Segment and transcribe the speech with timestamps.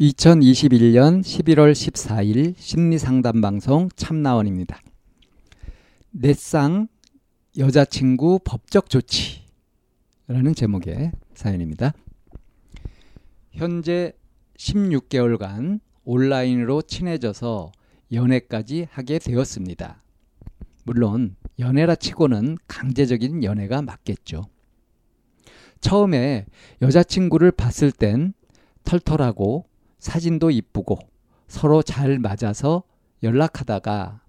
[0.00, 4.80] 2021년 11월 14일 심리상담 방송 참나원입니다.
[6.10, 6.88] 넷상
[7.56, 11.92] 여자친구 법적 조치라는 제목의 사연입니다.
[13.52, 14.12] 현재
[14.58, 17.70] 16개월간 온라인으로 친해져서
[18.10, 20.02] 연애까지 하게 되었습니다.
[20.82, 24.42] 물론 연애라 치고는 강제적인 연애가 맞겠죠.
[25.80, 26.46] 처음에
[26.82, 28.34] 여자친구를 봤을 땐
[28.82, 29.66] 털털하고
[30.08, 30.98] 사진도 이쁘고
[31.48, 32.82] 서로 잘 맞아서
[33.22, 34.20] 연락하다가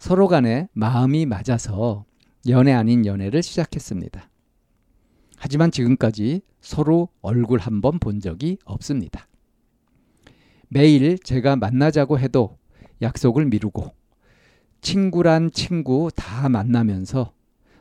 [0.00, 2.04] 서로 간에 마음이 맞아서
[2.48, 4.28] 연애 아닌 연애를 시작했습니다.
[5.36, 9.28] 하지만 지금까지 서로 얼굴 한 번 본 적이 없습니다.
[10.68, 12.58] 매일 제가 만나자고 해도
[13.00, 13.94] 약속을 미루고
[14.80, 17.32] 친구란 친구 다 만나면서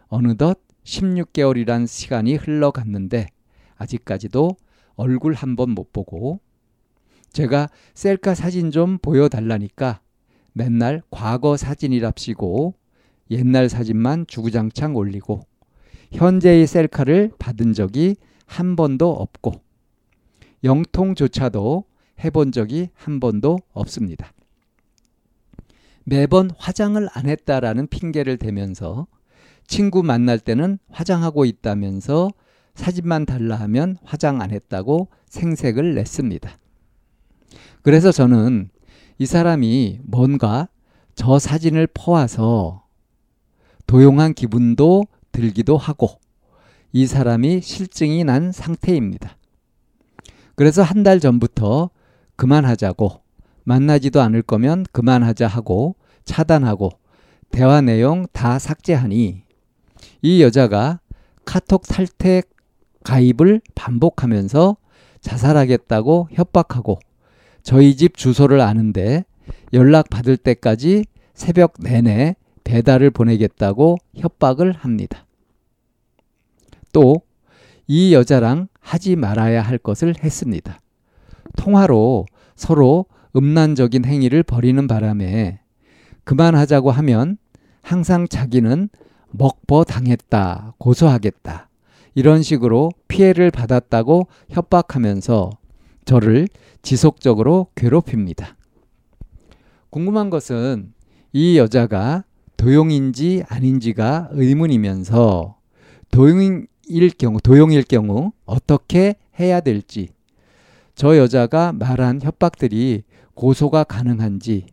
[0.08, 3.26] 어느덧 16개월이란 시간이 흘러갔는데
[3.78, 4.56] 아직까지도
[4.96, 6.42] 얼굴 한 번 못 보고
[7.38, 10.02] 제가 셀카 사진 좀 보여달라니까
[10.54, 12.74] 맨날 과거 사진이랍시고
[13.30, 15.42] 옛날 사진만 주구장창 올리고
[16.14, 18.16] 현재의 셀카를 받은 적이
[18.48, 19.62] 한 번도 없고
[20.64, 21.84] 영통조차도
[22.24, 24.34] 해본 적이 한 번도 없습니다.
[26.06, 29.06] 매번 화장을 안 했다라는 핑계를 대면서
[29.68, 32.32] 친구 만날 때는 화장하고 있다면서
[32.74, 36.58] 사진만 달라 하면 화장 안 했다고 생색을 냈습니다.
[37.88, 38.70] 그래서 저는
[39.18, 40.68] 이 사람이 뭔가
[41.16, 42.84] 저 사진을 퍼와서
[43.86, 46.20] 도용한 기분도 들기도 하고
[46.92, 49.38] 이 사람이 실증이 난 상태입니다.
[50.56, 51.90] 그래서 한 달 전부터
[52.36, 53.22] 그만하자고
[53.64, 56.90] 만나지도 않을 거면 그만하자 하고 차단하고
[57.52, 59.44] 대화 내용 다 삭제하니
[60.24, 61.00] 이 여자가
[61.46, 62.44] 카톡 탈퇴
[63.06, 64.76] 가입을 반복하면서
[65.22, 67.00] 자살하겠다고 협박하고
[67.68, 69.26] 저희 집 주소를 아는데
[69.74, 75.26] 연락 받을 때까지 새벽 내내 배달을 보내겠다고 협박을 합니다.
[76.94, 77.28] 또
[77.88, 80.80] 이 여자랑 하지 말아야 할 것을 했습니다.
[81.56, 82.26] 통화로
[82.56, 85.62] 서로 음란적인 행위를 벌이는 바람에
[86.26, 87.38] 그만하자고 하면
[87.82, 88.90] 항상 자기는
[89.32, 91.70] 먹버 당했다, 고소하겠다.
[92.16, 95.52] 이런 식으로 피해를 받았다고 협박하면서
[96.08, 96.48] 저를
[96.82, 98.56] 지속적으로 괴롭힙니다.
[99.90, 100.94] 궁금한 것은
[101.34, 102.24] 이 여자가
[102.56, 105.58] 도용인지 아닌지가 의문이면서
[106.10, 110.08] 도용일 경우, 도용일 경우 어떻게 해야 될지,
[110.96, 113.04] 저 여자가 말한 협박들이
[113.34, 114.66] 고소가 가능한지,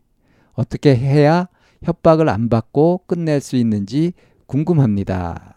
[0.52, 1.48] 어떻게 해야
[1.82, 4.12] 협박을 안 받고 끝낼 수 있는지
[4.46, 5.56] 궁금합니다.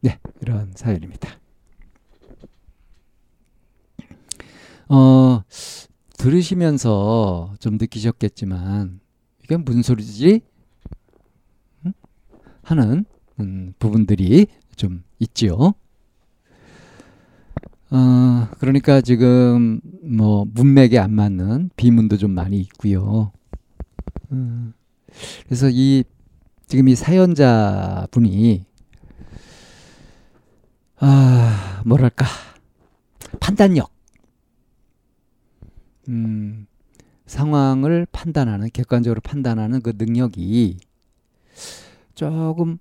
[0.00, 1.43] 네, 이런 사연입니다.
[4.88, 5.42] 어,
[6.18, 9.00] 들으시면서 좀 느끼셨겠지만
[9.42, 10.42] 이게 무슨 소리지?
[12.64, 13.04] 하는
[13.40, 14.46] 음, 부분들이
[14.76, 15.74] 좀 있지요.
[17.90, 23.32] 어, 그러니까 지금 뭐 문맥에 안 맞는 비문도 좀 많이 있고요.
[24.32, 24.72] 음,
[25.44, 26.04] 그래서 이
[26.66, 28.64] 지금 이 사연자 분이
[30.98, 32.24] 아 뭐랄까
[33.38, 33.93] 판단력
[36.08, 36.66] 음,
[37.26, 40.78] 상황을 판단하는 객관적으로 판단하는 그 능력이
[42.14, 42.78] 조금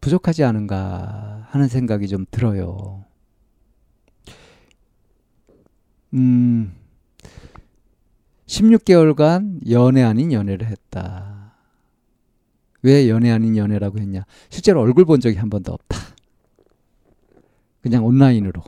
[0.00, 3.04] 부족하지 않은가 하는 생각이 좀 들어요.
[6.14, 6.72] 음,
[8.46, 11.54] 16개월간 연애 아닌 연애를 했다.
[12.82, 14.24] 왜 연애 아닌 연애라고 했냐?
[14.48, 15.96] 실제로 얼굴 본 적이 한 번도 없다.
[17.80, 18.62] 그냥 온라인으로.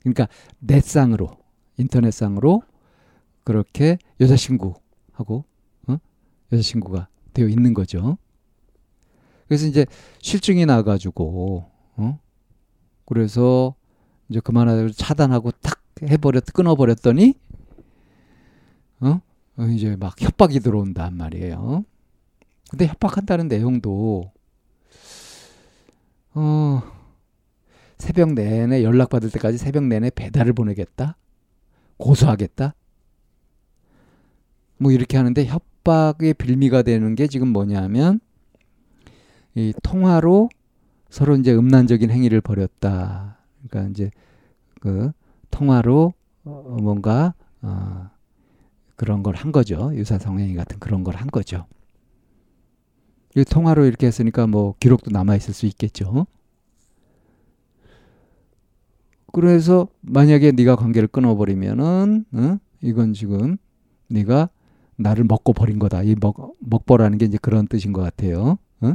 [0.00, 0.28] 그러니까
[0.60, 1.38] 넷상으로,
[1.76, 2.62] 인터넷상으로
[3.44, 5.44] 그렇게 여자친구하고
[5.86, 5.96] 어?
[6.52, 8.16] 여자친구가 되어 있는 거죠.
[9.46, 9.86] 그래서 이제
[10.22, 12.18] 실증이 나가지고 어?
[13.04, 13.74] 그래서
[14.28, 17.34] 이제 그만하고 차단하고 탁 해버렸 끊어버렸더니
[19.00, 19.20] 어?
[19.56, 21.84] 어 이제 막 협박이 들어온단 말이에요.
[22.70, 24.32] 근데 협박한다는 내용도
[26.34, 26.82] 어
[27.98, 31.16] 새벽 내내 연락 받을 때까지 새벽 내내 배달을 보내겠다.
[31.98, 32.74] 고소하겠다.
[34.84, 38.20] 뭐 이렇게 하는데 협박의 빌미가 되는 게 지금 뭐냐면
[39.54, 40.48] 이 통화로
[41.10, 43.38] 서로 이제 음란적인 행위를 벌였다.
[43.68, 44.10] 그러니까 이제
[44.80, 45.12] 그
[45.50, 46.12] 통화로
[46.44, 48.10] 어 뭔가 어
[48.96, 49.92] 그런 걸 한 거죠.
[49.94, 51.66] 유사 성행위 같은 그런 걸 한 거죠.
[53.36, 56.26] 이 통화로 이렇게 했으니까 뭐 기록도 남아 있을 수 있겠죠.
[59.32, 62.58] 그래서 만약에 네가 관계를 끊어버리면은 어?
[62.82, 63.56] 이건 지금
[64.08, 64.48] 네가
[64.96, 66.02] 나를 먹고 버린 거다.
[66.02, 68.58] 이 먹, 먹보라는 게 이제 그런 뜻인 것 같아요.
[68.80, 68.94] 어?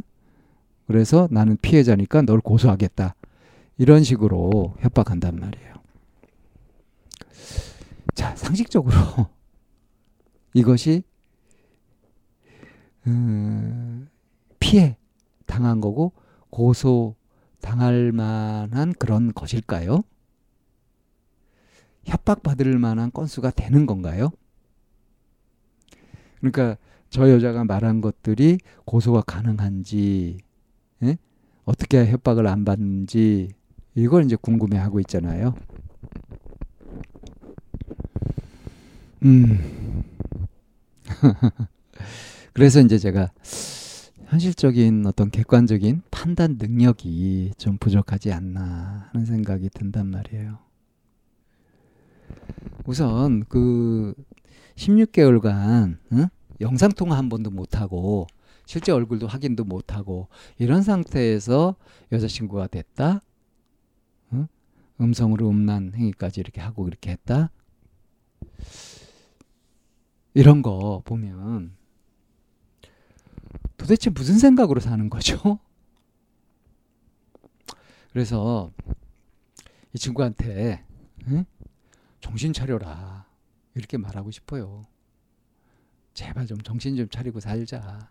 [0.88, 3.16] 그래서 나는 피해자니까 널 고소하겠다.
[3.78, 5.76] 이런 식으로 협박한단 말이에요.
[8.16, 8.94] 자, 상식적으로
[10.54, 11.04] 이것이
[13.08, 14.10] 음,
[14.60, 14.98] 피해
[15.46, 16.12] 당한 거고
[16.50, 17.16] 고소
[17.62, 20.04] 당할 만한 그런 것일까요?
[22.06, 24.32] 협박받을 만한 건수가 되는 건가요?
[26.40, 26.78] 그러니까
[27.10, 30.38] 저 여자가 말한 것들이 고소가 가능한지
[31.04, 31.18] 예?
[31.66, 33.50] 어떻게 협박을 안 받는지
[33.96, 35.56] 이걸 이제 궁금해하고 있잖아요.
[39.24, 40.04] 음.
[42.54, 43.32] 그래서 이제 제가
[44.28, 50.60] 현실적인 어떤 객관적인 판단 능력이 좀 부족하지 않나 하는 생각이 든단 말이에요.
[52.86, 54.14] 우선 그
[54.80, 56.28] 16개월간 응?
[56.62, 58.28] 영상 통화 한 번도 못 하고
[58.66, 60.28] 실제 얼굴도 확인도 못 하고
[60.58, 61.76] 이런 상태에서
[62.12, 63.22] 여자친구가 됐다.
[64.34, 64.48] 응?
[65.02, 67.52] 음성으로 음란 행위까지 이렇게 하고 이렇게 했다.
[70.34, 71.76] 이런 거 보면
[73.76, 75.60] 도대체 무슨 생각으로 사는 거죠?
[78.14, 78.72] 그래서
[79.94, 80.86] 이 친구한테
[81.28, 81.46] 응?
[82.22, 83.29] 정신 차려라.
[83.80, 84.84] 이렇게 말하고 싶어요.
[86.14, 88.10] 제발 좀 정신 좀 차리고 살자.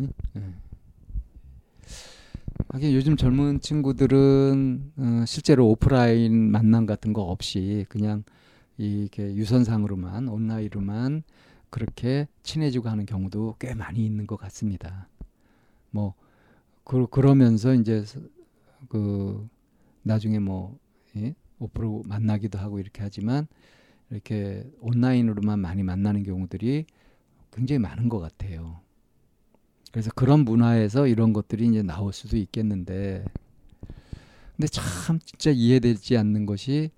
[0.00, 0.12] 응?
[0.36, 0.54] 응.
[2.70, 8.24] 하긴 요즘 젊은 친구들은 어, 실제로 오프라인 만남 같은 거 없이 그냥
[8.76, 11.22] 이게 유선상으로만 온라인으로만
[11.70, 15.08] 그렇게 친해지고 하는 경우도 꽤 많이 있는 것 같습니다.
[15.90, 16.14] 뭐
[16.84, 18.04] 그, 그러면서 이제
[18.88, 19.46] 그
[20.02, 20.78] 나중에 뭐
[21.16, 21.34] 예?
[21.58, 23.46] 오프로 만나기도 하고 이렇게 하지만
[24.10, 26.86] 이렇게 온라인으로만 많이 만나는 경우들이
[27.52, 28.80] 굉장히 많은 것 같아요.
[29.90, 33.24] 그래서 그런 문화에서 이런 것들이 이제 나올 수도 있겠는데,
[34.56, 36.90] 근데 참 진짜 이해되지 않는 것이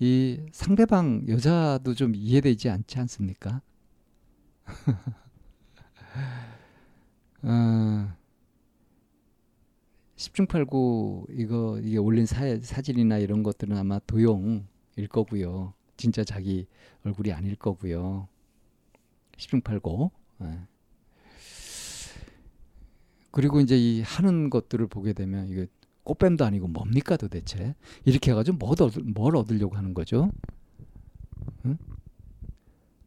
[0.00, 3.62] 이 상대방 여자도 좀 이해되지 않지 않습니까?
[7.42, 8.12] 어,
[10.16, 15.74] 10중 8구 이거 이게 올린 사, 사진이나 이런 것들은 아마 도용일 거고요.
[15.98, 16.66] 진짜 자기
[17.04, 18.28] 얼굴이 아닐 거고요.
[19.36, 20.10] 10중 8구.
[20.38, 20.60] 네.
[23.30, 25.66] 그리고 이제 이 하는 것들을 보게 되면 이거
[26.04, 27.74] 꽃뱀도 아니고 뭡니까 도대체?
[28.06, 30.30] 이렇게 해가지고 뭘, 얻, 뭘 얻으려고 하는 거죠?
[31.66, 31.76] 응?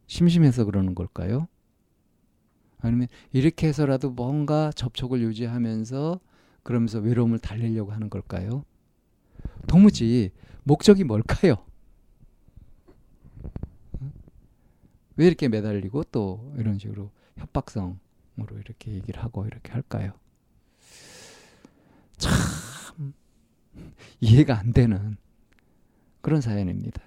[0.06, 1.48] 심심해서 그러는 걸까요?
[2.80, 6.20] 아니면 이렇게 해서라도 뭔가 접촉을 유지하면서
[6.64, 8.66] 그러면서 외로움을 달래려고 하는 걸까요?
[9.68, 10.32] 도무지
[10.64, 11.56] 목적이 뭘까요?
[15.18, 17.98] 왜 이렇게 매달리고 또 이런 식으로 협박성으로
[18.60, 20.14] 이렇게 얘기를 하고 이렇게 할까요?
[22.18, 22.34] 참
[24.22, 25.18] 이해가 안 되는
[26.22, 27.02] 그런 사연입니다.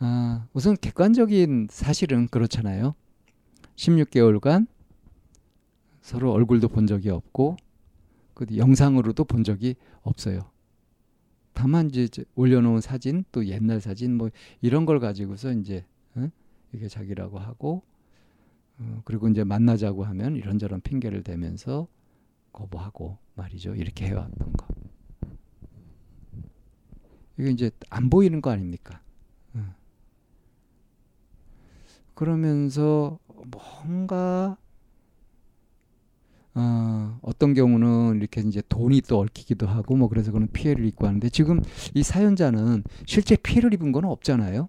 [0.00, 2.94] 아, 우선 객관적인 사실은 그렇잖아요.
[3.76, 4.66] 16개월간
[6.00, 7.56] 서로 얼굴도 본 적이 없고
[8.34, 10.50] 그 영상으로도 본 적이 없어요.
[11.60, 14.30] 다만 이제 올려놓은 사진 또 옛날 사진 뭐
[14.62, 16.26] 이런 걸 가지고서 이제 어?
[16.72, 17.82] 이게 자기라고 하고
[18.78, 21.86] 어, 그리고 이제 만나자고 하면 이런저런 핑계를 대면서
[22.54, 23.74] 거부하고 말이죠.
[23.74, 24.68] 이렇게 해왔던 거.
[27.38, 29.02] 이게 이제 안 보이는 거 아닙니까?
[29.52, 29.74] 어.
[32.14, 33.18] 그러면서
[33.50, 34.56] 뭔가
[36.54, 41.28] 어, 어떤 경우는 이렇게 이제 돈이 또 얽히기도 하고 뭐 그래서 그런 피해를 입고 하는데
[41.28, 41.62] 지금
[41.94, 44.68] 이 사연자는 실제 피해를 입은 건 없잖아요.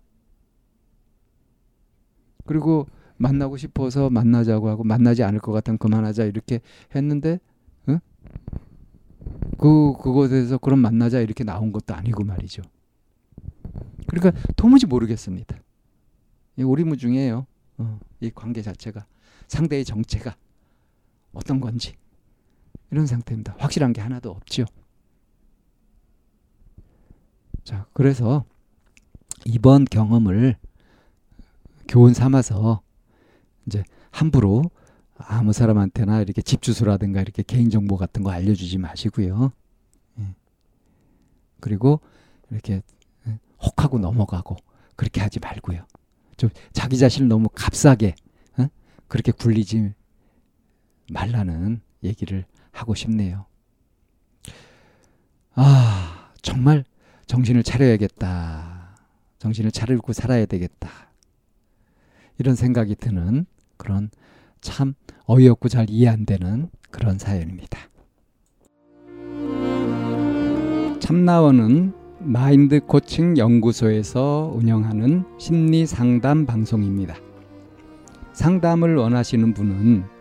[2.45, 6.59] 그리고 만나고 싶어서 만나자고 하고 만나지 않을 것 같으면 그만하자 이렇게
[6.95, 7.39] 했는데
[7.89, 8.00] 응?
[9.57, 12.63] 그 그것에서 그럼 만나자 이렇게 나온 것도 아니고 말이죠.
[14.07, 15.55] 그러니까 도무지 모르겠습니다.
[16.57, 17.45] 이 오리무중이에요.
[17.77, 19.05] 어, 이 관계 자체가
[19.47, 20.35] 상대의 정체가
[21.33, 21.95] 어떤 건지
[22.91, 23.55] 이런 상태입니다.
[23.57, 24.65] 확실한 게 하나도 없죠.
[27.63, 28.43] 자, 그래서
[29.45, 30.57] 이번 경험을
[31.88, 32.81] 교훈 삼아서
[33.65, 34.63] 이제 함부로
[35.17, 39.51] 아무 사람한테나 이렇게 집 주소라든가 이렇게 개인 정보 같은 거 알려주지 마시고요.
[40.19, 40.35] 예.
[41.59, 42.01] 그리고
[42.50, 42.81] 이렇게
[43.27, 44.57] 예, 혹하고 넘어가고
[44.95, 45.85] 그렇게 하지 말고요.
[46.38, 48.15] 좀 자기 자신을 너무 값싸게
[48.57, 48.67] 어?
[49.07, 49.93] 그렇게 굴리지
[51.12, 53.46] 말라는 얘기를 하고 싶네요.
[55.53, 56.84] 아 정말
[57.27, 58.96] 정신을 차려야겠다.
[59.39, 60.89] 정신을 차리고 살아야 되겠다.
[62.38, 63.46] 이런 생각이 드는
[63.77, 64.10] 그런
[64.62, 64.94] 참
[65.25, 67.80] 어이없고 잘 이해 안 되는 그런 사연입니다.
[71.00, 77.15] 참나원은 마인드 코칭 연구소에서 운영하는 심리 상담 방송입니다.
[78.34, 80.20] 상담을 원하시는 분은